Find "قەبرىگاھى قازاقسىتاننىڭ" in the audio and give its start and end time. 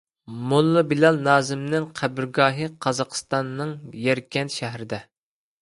2.01-3.77